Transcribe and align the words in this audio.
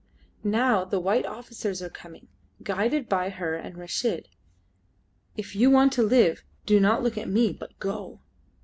Now 0.43 0.83
the 0.83 0.99
white 0.99 1.27
officers 1.27 1.79
are 1.79 1.87
coming, 1.89 2.27
guided 2.63 3.07
by 3.07 3.29
her 3.29 3.53
and 3.55 3.75
Reshid. 3.75 4.29
If 5.37 5.55
you 5.55 5.69
want 5.69 5.93
to 5.93 6.01
live, 6.01 6.43
do 6.65 6.79
not 6.79 7.03
look 7.03 7.19
at 7.19 7.29
me, 7.29 7.53
but 7.53 7.77
go!" 7.77 8.19